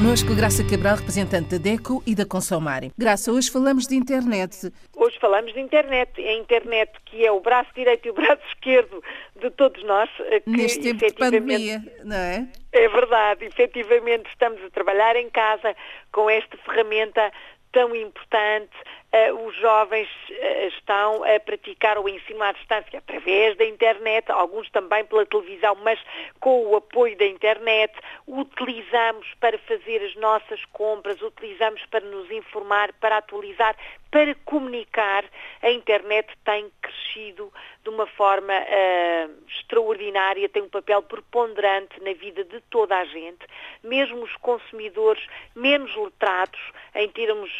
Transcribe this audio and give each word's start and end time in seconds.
Connosco 0.00 0.34
Graça 0.34 0.64
Cabral, 0.64 0.96
representante 0.96 1.50
da 1.50 1.58
DECO 1.58 2.02
e 2.06 2.14
da 2.14 2.24
Consomare. 2.24 2.90
Graça, 2.96 3.30
hoje 3.30 3.50
falamos 3.50 3.86
de 3.86 3.94
internet. 3.94 4.72
Hoje 4.96 5.18
falamos 5.20 5.52
de 5.52 5.60
internet. 5.60 6.18
A 6.18 6.32
internet 6.32 6.90
que 7.04 7.22
é 7.22 7.30
o 7.30 7.38
braço 7.38 7.68
direito 7.74 8.08
e 8.08 8.10
o 8.10 8.14
braço 8.14 8.40
esquerdo 8.48 9.04
de 9.38 9.50
todos 9.50 9.84
nós. 9.84 10.08
Que, 10.16 10.50
Neste 10.50 10.80
tempo 10.80 11.06
de 11.06 11.12
pandemia, 11.12 11.82
não 12.02 12.16
é? 12.16 12.48
É 12.72 12.88
verdade. 12.88 13.44
Efetivamente 13.44 14.26
estamos 14.30 14.64
a 14.64 14.70
trabalhar 14.70 15.16
em 15.16 15.28
casa 15.28 15.76
com 16.10 16.30
esta 16.30 16.56
ferramenta 16.56 17.30
tão 17.70 17.94
importante. 17.94 18.72
Uh, 19.12 19.46
os 19.46 19.56
jovens 19.56 20.08
uh, 20.28 20.68
estão 20.68 21.24
a 21.24 21.40
praticar 21.40 21.98
o 21.98 22.08
ensino 22.08 22.42
à 22.44 22.52
distância 22.52 23.00
através 23.00 23.56
da 23.56 23.64
internet, 23.64 24.30
alguns 24.30 24.70
também 24.70 25.04
pela 25.04 25.26
televisão, 25.26 25.74
mas 25.82 25.98
com 26.38 26.66
o 26.66 26.76
apoio 26.76 27.16
da 27.18 27.26
internet. 27.26 27.92
Utilizamos 28.24 29.26
para 29.40 29.58
fazer 29.58 30.00
as 30.04 30.14
nossas 30.14 30.64
compras, 30.66 31.20
utilizamos 31.20 31.84
para 31.86 32.04
nos 32.04 32.30
informar, 32.30 32.92
para 33.00 33.16
atualizar, 33.16 33.76
para 34.10 34.34
comunicar. 34.44 35.24
A 35.62 35.70
internet 35.70 36.28
tem 36.44 36.70
crescido 36.80 37.52
de 37.82 37.90
uma 37.90 38.06
forma 38.06 38.52
uh, 38.52 39.48
extraordinária, 39.48 40.48
tem 40.48 40.62
um 40.62 40.68
papel 40.68 41.02
preponderante 41.02 42.00
na 42.02 42.12
vida 42.12 42.44
de 42.44 42.60
toda 42.70 42.96
a 42.96 43.04
gente, 43.04 43.46
mesmo 43.82 44.22
os 44.22 44.36
consumidores 44.36 45.24
menos 45.54 45.94
letrados 45.96 46.60
em 46.94 47.08
termos 47.08 47.50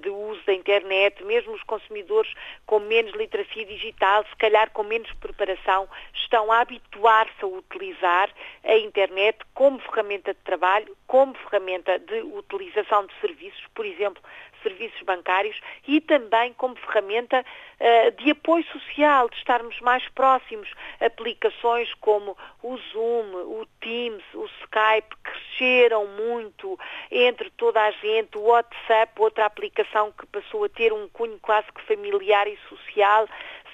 de 0.00 0.08
uso 0.08 0.40
da 0.46 0.54
internet, 0.54 1.22
mesmo 1.24 1.52
os 1.52 1.62
consumidores 1.64 2.32
com 2.66 2.78
menos 2.78 3.12
literacia 3.14 3.64
digital, 3.64 4.24
se 4.24 4.36
calhar 4.36 4.70
com 4.70 4.82
menos 4.82 5.10
preparação, 5.14 5.88
estão 6.14 6.50
a 6.52 6.60
habituar-se 6.60 7.42
a 7.42 7.46
utilizar 7.46 8.30
a 8.64 8.76
internet 8.76 9.38
como 9.54 9.78
ferramenta 9.80 10.32
de 10.32 10.40
trabalho, 10.40 10.96
como 11.06 11.34
ferramenta 11.34 11.98
de 11.98 12.20
utilização 12.22 13.06
de 13.06 13.14
serviços, 13.20 13.64
por 13.74 13.84
exemplo, 13.84 14.22
serviços 14.62 15.00
bancários 15.02 15.58
e 15.86 16.00
também 16.00 16.52
como 16.54 16.76
ferramenta 16.76 17.44
uh, 17.44 18.22
de 18.22 18.30
apoio 18.30 18.64
social, 18.66 19.28
de 19.28 19.36
estarmos 19.36 19.78
mais 19.80 20.06
próximos. 20.08 20.70
Aplicações 21.00 21.92
como 21.94 22.36
o 22.62 22.76
Zoom, 22.76 23.34
o 23.34 23.66
Teams, 23.80 24.24
o 24.34 24.44
Skype 24.62 25.16
cresceram 25.22 26.06
muito 26.06 26.78
entre 27.10 27.50
toda 27.50 27.82
a 27.82 27.90
gente, 27.90 28.36
o 28.38 28.42
WhatsApp, 28.42 29.12
outra 29.18 29.46
aplicação 29.46 30.12
que 30.12 30.26
passou 30.26 30.64
a 30.64 30.68
ter 30.68 30.92
um 30.92 31.08
cunho 31.08 31.38
quase 31.40 31.66
que 31.72 31.82
familiar 31.82 32.46
e 32.46 32.58
social, 32.68 33.28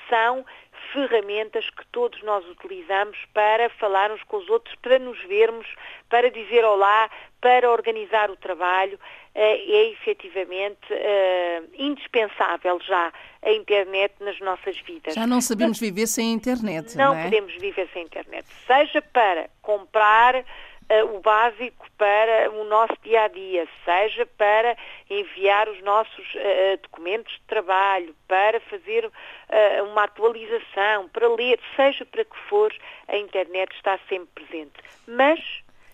são 0.08 0.44
ferramentas 0.92 1.68
que 1.70 1.86
todos 1.88 2.22
nós 2.22 2.46
utilizamos 2.48 3.18
para 3.32 3.68
falar 3.70 4.10
uns 4.10 4.22
com 4.24 4.36
os 4.36 4.48
outros, 4.48 4.74
para 4.76 4.98
nos 4.98 5.18
vermos, 5.24 5.66
para 6.08 6.30
dizer 6.30 6.64
olá, 6.64 7.10
para 7.40 7.70
organizar 7.70 8.30
o 8.30 8.36
trabalho. 8.36 8.98
Eh, 9.38 9.70
é 9.70 9.90
efetivamente 9.90 10.90
é, 10.90 11.62
indispensável 11.74 12.80
já 12.80 13.12
a 13.42 13.52
internet 13.52 14.14
nas 14.20 14.40
nossas 14.40 14.78
vidas. 14.80 15.12
Já 15.12 15.26
não 15.26 15.42
sabemos 15.42 15.78
viver 15.78 16.06
sem 16.06 16.30
a 16.30 16.32
internet. 16.32 16.96
Não, 16.96 17.12
não 17.12 17.20
é? 17.20 17.24
podemos 17.24 17.54
viver 17.56 17.86
sem 17.92 18.00
a 18.00 18.04
internet. 18.06 18.46
Seja 18.66 19.02
para 19.02 19.50
comprar 19.60 20.36
uh, 20.36 21.14
o 21.14 21.20
básico 21.20 21.86
para 21.98 22.50
o 22.50 22.64
nosso 22.64 22.94
dia 23.02 23.24
a 23.24 23.28
dia, 23.28 23.68
seja 23.84 24.24
para 24.38 24.74
enviar 25.10 25.68
os 25.68 25.82
nossos 25.82 26.34
uh, 26.34 26.78
documentos 26.82 27.34
de 27.34 27.42
trabalho, 27.46 28.16
para 28.26 28.58
fazer 28.60 29.04
uh, 29.04 29.84
uma 29.84 30.04
atualização, 30.04 31.10
para 31.10 31.28
ler, 31.28 31.60
seja 31.76 32.06
para 32.06 32.24
que 32.24 32.38
for, 32.48 32.72
a 33.06 33.18
internet 33.18 33.70
está 33.76 33.98
sempre 34.08 34.46
presente. 34.46 34.80
Mas 35.06 35.40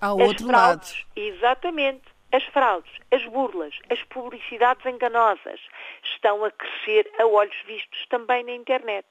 Há 0.00 0.12
outro 0.12 0.46
fraudes, 0.46 0.92
lado. 0.92 1.06
Exatamente. 1.16 2.11
As 2.32 2.42
fraudes, 2.44 2.90
as 3.10 3.22
burlas, 3.26 3.78
as 3.90 4.02
publicidades 4.04 4.86
enganosas 4.86 5.60
estão 6.02 6.42
a 6.42 6.50
crescer 6.50 7.06
a 7.18 7.26
olhos 7.26 7.60
vistos 7.66 8.06
também 8.06 8.42
na 8.42 8.52
internet. 8.52 9.06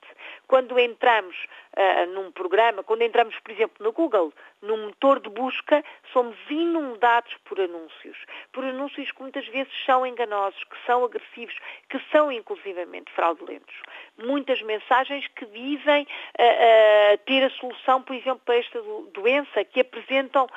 Quando 0.47 0.79
entramos 0.79 1.35
uh, 1.77 2.07
num 2.13 2.31
programa, 2.31 2.81
quando 2.81 3.03
entramos, 3.03 3.37
por 3.39 3.51
exemplo, 3.51 3.75
no 3.79 3.91
Google, 3.91 4.33
num 4.59 4.87
motor 4.87 5.19
de 5.19 5.29
busca, 5.29 5.83
somos 6.11 6.35
inundados 6.49 7.35
por 7.45 7.61
anúncios. 7.61 8.17
Por 8.51 8.65
anúncios 8.65 9.11
que 9.11 9.21
muitas 9.21 9.47
vezes 9.49 9.71
são 9.85 10.03
enganosos, 10.03 10.63
que 10.63 10.77
são 10.87 11.05
agressivos, 11.05 11.55
que 11.89 11.99
são 12.11 12.31
inclusivamente 12.31 13.11
fraudulentos. 13.11 13.75
Muitas 14.17 14.63
mensagens 14.63 15.27
que 15.35 15.45
dizem 15.45 16.03
uh, 16.03 17.13
uh, 17.13 17.17
ter 17.27 17.43
a 17.43 17.51
solução, 17.51 18.01
por 18.01 18.15
exemplo, 18.15 18.41
para 18.43 18.57
esta 18.57 18.81
doença, 19.13 19.63
que 19.63 19.81
apresentam 19.81 20.47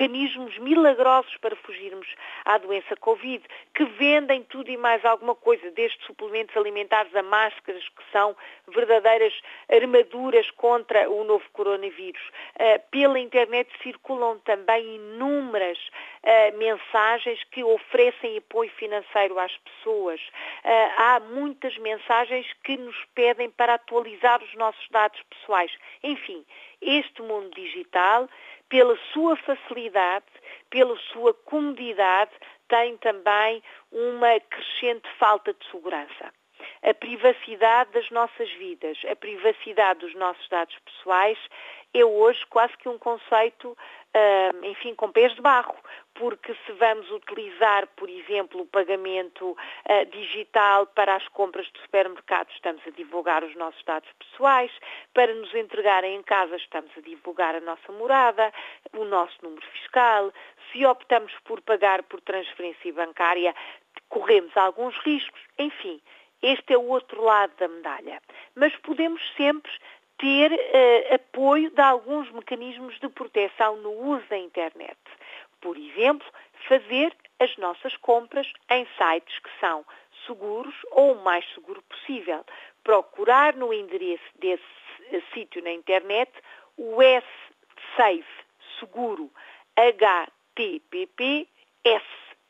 mecanismos 0.00 0.56
milagrosos 0.58 1.36
para 1.38 1.54
fugirmos 1.56 2.06
à 2.46 2.56
doença 2.56 2.96
Covid, 2.96 3.44
que 3.74 3.84
vendem 3.84 4.42
tudo 4.44 4.70
e 4.70 4.76
mais 4.76 5.04
alguma 5.04 5.34
coisa, 5.34 5.70
desde 5.72 6.02
suplementos 6.06 6.56
alimentares 6.56 7.14
a 7.14 7.22
máscaras, 7.22 7.86
que 7.88 8.02
são 8.10 8.34
verdadeiras 8.68 9.34
armaduras 9.68 10.50
contra 10.52 11.08
o 11.10 11.22
novo 11.24 11.44
coronavírus. 11.52 12.22
Uh, 12.56 12.80
pela 12.90 13.18
internet 13.18 13.70
circulam 13.82 14.38
também 14.38 14.96
inúmeras 14.96 15.78
uh, 15.78 16.56
mensagens 16.56 17.44
que 17.50 17.62
oferecem 17.62 18.38
apoio 18.38 18.70
financeiro 18.70 19.38
às 19.38 19.54
pessoas. 19.58 20.20
Uh, 20.64 20.92
há 20.96 21.20
muitas 21.20 21.76
mensagens 21.78 22.46
que 22.64 22.76
nos 22.78 22.96
pedem 23.14 23.50
para 23.50 23.74
atualizar 23.74 24.42
os 24.42 24.54
nossos 24.54 24.88
dados 24.90 25.20
pessoais. 25.28 25.72
Enfim, 26.02 26.44
este 26.80 27.20
mundo 27.20 27.50
digital, 27.54 28.28
pela 28.70 28.96
sua 29.12 29.36
facilidade, 29.36 30.24
pela 30.70 30.96
sua 31.12 31.34
comodidade, 31.34 32.30
tem 32.68 32.96
também 32.96 33.62
uma 33.92 34.40
crescente 34.40 35.08
falta 35.18 35.52
de 35.52 35.70
segurança 35.70 36.32
a 36.82 36.94
privacidade 36.94 37.90
das 37.92 38.10
nossas 38.10 38.50
vidas, 38.52 38.98
a 39.10 39.14
privacidade 39.14 40.00
dos 40.00 40.14
nossos 40.14 40.48
dados 40.48 40.76
pessoais 40.78 41.38
é 41.92 42.04
hoje 42.04 42.44
quase 42.46 42.76
que 42.78 42.88
um 42.88 42.96
conceito, 42.98 43.70
uh, 43.70 44.64
enfim, 44.64 44.94
com 44.94 45.10
pés 45.10 45.34
de 45.34 45.42
barro, 45.42 45.76
porque 46.14 46.54
se 46.64 46.72
vamos 46.72 47.10
utilizar, 47.10 47.86
por 47.96 48.08
exemplo, 48.08 48.62
o 48.62 48.66
pagamento 48.66 49.50
uh, 49.50 50.06
digital 50.10 50.86
para 50.86 51.16
as 51.16 51.26
compras 51.28 51.68
do 51.72 51.80
supermercado, 51.80 52.48
estamos 52.52 52.80
a 52.86 52.90
divulgar 52.90 53.42
os 53.42 53.54
nossos 53.56 53.82
dados 53.84 54.08
pessoais, 54.18 54.70
para 55.12 55.34
nos 55.34 55.52
entregarem 55.54 56.14
em 56.14 56.22
casa, 56.22 56.56
estamos 56.56 56.90
a 56.96 57.00
divulgar 57.00 57.56
a 57.56 57.60
nossa 57.60 57.92
morada, 57.92 58.52
o 58.96 59.04
nosso 59.04 59.36
número 59.42 59.66
fiscal, 59.72 60.32
se 60.70 60.86
optamos 60.86 61.32
por 61.44 61.60
pagar 61.60 62.04
por 62.04 62.20
transferência 62.20 62.92
bancária, 62.92 63.54
corremos 64.08 64.56
alguns 64.56 64.96
riscos, 64.98 65.40
enfim, 65.58 66.00
este 66.42 66.72
é 66.72 66.78
o 66.78 66.88
outro 66.88 67.22
lado 67.22 67.52
da 67.58 67.68
medalha. 67.68 68.20
Mas 68.54 68.74
podemos 68.76 69.20
sempre 69.36 69.70
ter 70.18 70.52
uh, 70.52 71.14
apoio 71.14 71.70
de 71.70 71.80
alguns 71.80 72.30
mecanismos 72.30 72.98
de 73.00 73.08
proteção 73.08 73.76
no 73.76 73.90
uso 73.92 74.26
da 74.28 74.38
internet. 74.38 74.98
Por 75.60 75.76
exemplo, 75.76 76.26
fazer 76.68 77.14
as 77.38 77.56
nossas 77.56 77.96
compras 77.96 78.50
em 78.70 78.86
sites 78.98 79.38
que 79.38 79.50
são 79.58 79.84
seguros 80.26 80.74
ou 80.90 81.14
o 81.14 81.24
mais 81.24 81.44
seguro 81.54 81.82
possível. 81.82 82.44
Procurar 82.84 83.54
no 83.56 83.72
endereço 83.72 84.22
desse 84.38 84.62
uh, 85.12 85.22
sítio 85.32 85.62
na 85.62 85.72
internet 85.72 86.30
o 86.76 87.02
S-Safe 87.02 88.24
seguro 88.78 89.30
HTTP 89.76 91.48
S, 91.84 92.04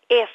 S 0.08 0.32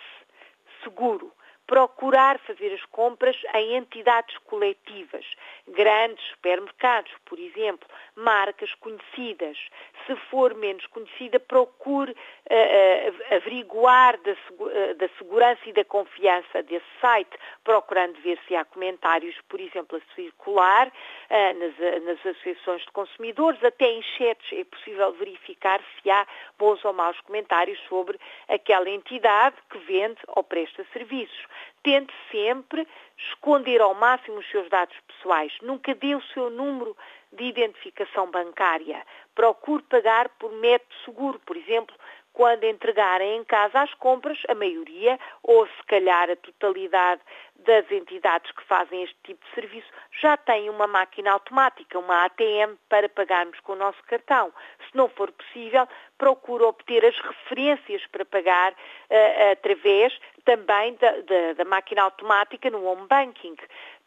seguro 0.83 1.34
procurar 1.67 2.39
fazer 2.39 2.73
as 2.73 2.83
compras 2.85 3.35
em 3.55 3.75
entidades 3.75 4.37
coletivas, 4.45 5.25
grandes 5.67 6.23
supermercados, 6.29 7.11
por 7.25 7.39
exemplo, 7.39 7.87
marcas 8.15 8.73
conhecidas. 8.75 9.57
Se 10.05 10.15
for 10.29 10.55
menos 10.55 10.85
conhecida, 10.87 11.39
procure 11.39 12.11
uh, 12.11 12.15
uh, 12.15 13.35
averiguar 13.35 14.17
da, 14.19 14.31
uh, 14.31 14.95
da, 14.95 15.07
segurança 15.17 15.61
e 15.65 15.73
da 15.73 15.83
confiança 15.83 16.63
desse 16.63 16.85
site, 17.01 17.37
procurando 17.63 18.19
ver 18.21 18.39
se 18.47 18.55
há 18.55 18.63
comentários, 18.63 19.35
por 19.49 19.59
exemplo, 19.59 19.97
a 19.97 20.15
circular 20.15 20.91
nas, 21.29 22.03
nas 22.03 22.25
associações 22.25 22.81
de 22.81 22.91
consumidores, 22.91 23.63
até 23.63 23.85
em 23.85 24.01
chats 24.01 24.53
é 24.53 24.63
possível 24.63 25.11
verificar 25.13 25.81
se 26.01 26.09
há 26.09 26.25
bons 26.57 26.83
ou 26.85 26.93
maus 26.93 27.19
comentários 27.21 27.79
sobre 27.89 28.19
aquela 28.47 28.89
entidade 28.89 29.55
que 29.69 29.77
vende 29.79 30.19
ou 30.27 30.43
presta 30.43 30.85
serviços 30.93 31.45
tente 31.85 32.11
sempre 32.31 32.87
esconder 33.15 33.79
ao 33.79 33.93
máximo 33.93 34.39
os 34.39 34.49
seus 34.49 34.67
dados 34.69 34.97
pessoais. 35.07 35.53
Nunca 35.61 35.93
dê 35.93 36.15
o 36.15 36.21
seu 36.33 36.49
número 36.49 36.97
de 37.35 37.43
identificação 37.43 38.29
bancária. 38.31 39.05
Procure 39.33 39.83
pagar 39.83 40.29
por 40.39 40.51
método 40.53 40.93
seguro, 41.03 41.39
por 41.45 41.55
exemplo, 41.55 41.95
quando 42.35 42.65
entregarem 42.65 43.37
em 43.37 43.43
casa 43.45 43.81
as 43.81 43.93
compras, 43.93 44.37
a 44.49 44.53
maioria, 44.53 45.17
ou 45.41 45.65
se 45.65 45.83
calhar 45.87 46.29
a 46.29 46.35
totalidade 46.35 47.21
das 47.65 47.89
entidades 47.89 48.51
que 48.51 48.63
fazem 48.65 49.03
este 49.03 49.15
tipo 49.23 49.43
de 49.45 49.53
serviço 49.55 49.87
já 50.21 50.35
têm 50.35 50.69
uma 50.69 50.85
máquina 50.85 51.31
automática, 51.31 51.97
uma 51.97 52.25
ATM, 52.25 52.75
para 52.89 53.07
pagarmos 53.07 53.59
com 53.61 53.71
o 53.71 53.77
nosso 53.77 54.01
cartão. 54.03 54.53
Se 54.89 54.95
não 54.95 55.09
for 55.09 55.31
possível, 55.31 55.87
procure 56.17 56.63
obter 56.63 57.05
as 57.05 57.17
referências 57.17 58.05
para 58.07 58.25
pagar 58.25 58.73
uh, 58.73 59.51
através 59.53 60.13
também 60.45 60.95
da, 60.95 61.11
da, 61.11 61.53
da 61.57 61.65
máquina 61.65 62.03
automática 62.03 62.69
no 62.69 62.85
home 62.85 63.07
banking 63.07 63.55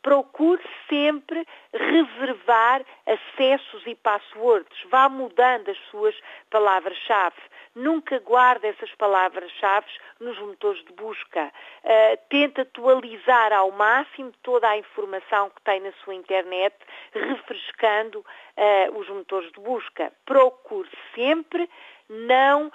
procure 0.03 0.63
sempre 0.89 1.47
reservar 1.73 2.85
acessos 3.07 3.83
e 3.87 3.95
passwords. 3.95 4.79
Vá 4.91 5.09
mudando 5.09 5.71
as 5.71 5.79
suas 5.91 6.15
palavras-chave. 6.51 7.37
Nunca 7.75 8.19
guarde 8.21 8.67
essas 8.67 8.93
palavras-chave 8.95 9.87
nos 10.21 10.39
motores 10.39 10.83
de 10.85 10.93
busca. 10.93 11.53
Uh, 11.85 12.19
tente 12.29 12.61
atualizar 12.61 13.53
ao 13.53 13.71
máximo 13.71 14.33
toda 14.43 14.69
a 14.69 14.79
informação 14.79 15.51
que 15.51 15.63
tem 15.63 15.81
na 15.81 15.93
sua 16.05 16.15
internet, 16.15 16.75
refrescando 17.13 18.21
uh, 18.21 18.99
os 18.99 19.09
motores 19.09 19.53
de 19.53 19.61
busca. 19.61 20.13
Procure 20.25 20.89
sempre 21.15 21.69
não 22.09 22.69
uh, 22.69 22.73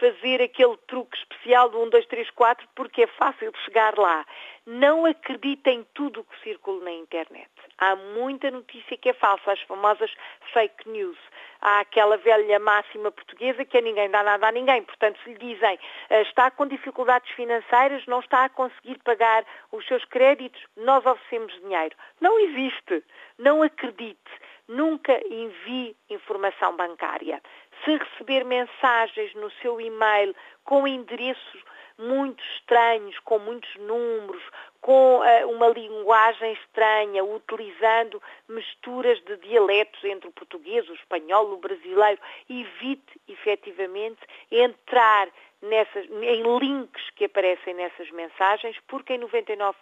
fazer 0.00 0.42
aquele 0.42 0.76
truque 0.86 1.16
especial 1.16 1.68
do 1.68 1.80
1, 1.82 1.90
2, 1.90 2.06
3, 2.06 2.30
4 2.30 2.68
porque 2.74 3.02
é 3.02 3.06
fácil 3.06 3.52
chegar 3.64 3.96
lá. 3.98 4.26
Não 4.66 5.04
acredite 5.04 5.68
em 5.70 5.84
tudo 5.94 6.20
o 6.20 6.24
que 6.24 6.42
circula 6.42 6.84
na 6.84 6.92
internet. 6.92 7.50
Há 7.78 7.94
muita 7.96 8.50
notícia 8.50 8.96
que 8.96 9.10
é 9.10 9.12
falsa, 9.12 9.52
as 9.52 9.60
famosas 9.62 10.10
fake 10.52 10.88
news. 10.88 11.18
Há 11.60 11.80
aquela 11.80 12.16
velha 12.16 12.58
máxima 12.58 13.10
portuguesa 13.10 13.64
que 13.64 13.78
a 13.78 13.80
ninguém 13.80 14.10
dá 14.10 14.22
nada 14.22 14.48
a 14.48 14.52
ninguém. 14.52 14.82
Portanto, 14.82 15.18
se 15.22 15.30
lhe 15.30 15.38
dizem 15.38 15.74
uh, 15.74 16.22
está 16.22 16.50
com 16.50 16.66
dificuldades 16.66 17.30
financeiras, 17.32 18.06
não 18.06 18.20
está 18.20 18.44
a 18.44 18.48
conseguir 18.48 18.98
pagar 19.04 19.44
os 19.70 19.86
seus 19.86 20.04
créditos, 20.06 20.62
nós 20.76 21.04
oferecemos 21.04 21.52
dinheiro. 21.60 21.94
Não 22.20 22.38
existe. 22.38 23.04
Não 23.38 23.62
acredite. 23.62 24.18
Nunca 24.66 25.20
envie 25.28 25.96
informação 26.08 26.76
bancária. 26.76 27.42
Se 27.84 27.96
receber 27.96 28.44
mensagens 28.44 29.34
no 29.34 29.50
seu 29.60 29.80
e-mail 29.80 30.34
com 30.64 30.88
endereços 30.88 31.62
muito 31.98 32.42
estranhos, 32.56 33.18
com 33.20 33.38
muitos 33.38 33.72
números, 33.76 34.42
com 34.80 35.20
uh, 35.20 35.50
uma 35.50 35.68
linguagem 35.68 36.52
estranha, 36.54 37.24
utilizando 37.24 38.20
misturas 38.48 39.20
de 39.24 39.36
dialetos 39.38 40.02
entre 40.04 40.28
o 40.28 40.32
português, 40.32 40.88
o 40.88 40.94
espanhol, 40.94 41.52
o 41.52 41.56
brasileiro, 41.58 42.20
evite 42.50 43.20
efetivamente 43.28 44.20
entrar 44.50 45.28
nessas, 45.64 46.06
em 46.06 46.58
links 46.58 47.10
que 47.10 47.24
aparecem 47.24 47.74
nessas 47.74 48.10
mensagens, 48.10 48.78
porque 48.86 49.14
em 49.14 49.20
99% 49.20 49.74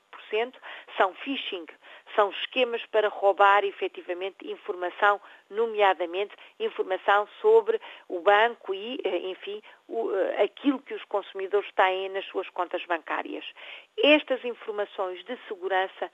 são 0.97 1.13
phishing, 1.15 1.67
são 2.15 2.31
esquemas 2.31 2.85
para 2.87 3.09
roubar 3.09 3.65
efetivamente 3.65 4.49
informação, 4.49 5.21
nomeadamente 5.51 6.35
informação 6.59 7.29
sobre 7.41 7.81
o 8.09 8.21
banco 8.21 8.75
e, 8.75 9.01
eh, 9.05 9.31
enfim, 9.31 9.63
o, 9.89 10.11
eh, 10.15 10.43
aquilo 10.45 10.81
que 10.81 10.95
os 10.95 11.05
consumidores 11.05 11.71
têm 11.73 12.09
nas 12.11 12.25
suas 12.27 12.49
contas 12.51 12.85
bancárias. 12.87 13.45
Estas 14.03 14.45
informações 14.45 15.25
de 15.25 15.37
segurança 15.49 16.11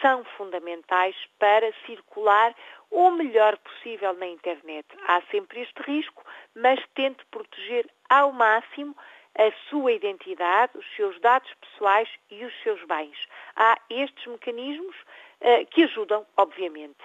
são 0.00 0.24
fundamentais 0.36 1.16
para 1.38 1.72
circular 1.86 2.54
o 2.90 3.10
melhor 3.10 3.56
possível 3.58 4.12
na 4.14 4.26
internet. 4.26 4.86
Há 5.06 5.22
sempre 5.30 5.60
este 5.60 5.82
risco, 5.82 6.24
mas 6.54 6.80
tente 6.94 7.24
proteger 7.26 7.86
ao 8.08 8.32
máximo 8.32 8.96
a 9.38 9.52
sua 9.68 9.92
identidade, 9.92 10.76
os 10.76 10.86
seus 10.96 11.20
dados 11.20 11.52
pessoais 11.60 12.08
e 12.30 12.44
os 12.44 12.62
seus 12.62 12.82
bens. 12.84 13.16
Há 13.54 13.78
estes 13.90 14.26
mecanismos 14.26 14.96
uh, 14.96 15.66
que 15.70 15.84
ajudam, 15.84 16.26
obviamente. 16.36 17.02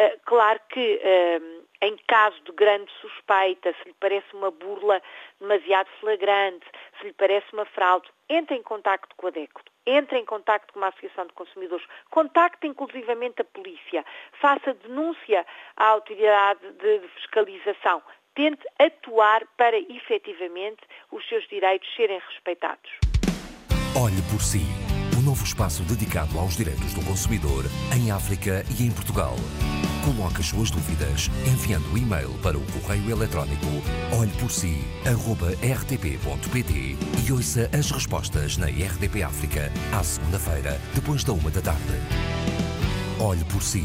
Uh, 0.00 0.18
claro 0.24 0.60
que 0.68 1.00
uh, 1.02 1.66
em 1.82 1.96
caso 2.06 2.40
de 2.44 2.52
grande 2.52 2.90
suspeita, 3.00 3.74
se 3.74 3.88
lhe 3.88 3.94
parece 3.98 4.32
uma 4.34 4.50
burla 4.50 5.02
demasiado 5.40 5.88
flagrante, 5.98 6.64
se 6.98 7.06
lhe 7.06 7.12
parece 7.12 7.46
uma 7.52 7.64
fraude, 7.64 8.08
entre 8.28 8.56
em 8.56 8.62
contacto 8.62 9.14
com 9.16 9.26
a 9.26 9.30
DECO, 9.30 9.60
entre 9.84 10.18
em 10.18 10.24
contacto 10.24 10.72
com 10.72 10.78
uma 10.78 10.88
associação 10.88 11.26
de 11.26 11.32
consumidores, 11.32 11.84
contacte 12.10 12.68
inclusivamente 12.68 13.42
a 13.42 13.44
polícia, 13.44 14.04
faça 14.40 14.72
denúncia 14.74 15.44
à 15.76 15.88
autoridade 15.88 16.72
de 16.74 17.00
fiscalização, 17.16 18.00
tente 18.34 18.62
atuar 18.78 19.42
para 19.56 19.78
efetivamente 19.78 20.82
os 21.10 21.26
seus 21.28 21.48
direitos 21.48 21.88
serem 21.96 22.20
respeitados. 22.30 22.90
Olhe 23.94 24.22
por 24.30 24.42
si, 24.42 24.62
um 25.18 25.22
novo 25.22 25.44
espaço 25.44 25.82
dedicado 25.84 26.38
aos 26.38 26.56
direitos 26.56 26.94
do 26.94 27.04
consumidor 27.04 27.64
em 27.94 28.10
África 28.10 28.64
e 28.78 28.86
em 28.86 28.90
Portugal. 28.90 29.36
Coloque 30.04 30.40
as 30.40 30.46
suas 30.46 30.70
dúvidas 30.70 31.28
enviando 31.46 31.92
o 31.92 31.98
e-mail 31.98 32.30
para 32.42 32.58
o 32.58 32.66
correio 32.72 33.10
eletrónico 33.10 33.66
olheporsi.rtp.pt 34.18 36.96
e 37.24 37.32
ouça 37.32 37.70
as 37.78 37.90
respostas 37.90 38.56
na 38.56 38.66
RDP 38.66 39.22
África 39.22 39.70
à 39.96 40.02
segunda-feira, 40.02 40.80
depois 40.94 41.22
da 41.22 41.32
uma 41.32 41.50
da 41.50 41.60
tarde. 41.60 42.00
Olhe 43.20 43.44
por 43.44 43.62
si 43.62 43.84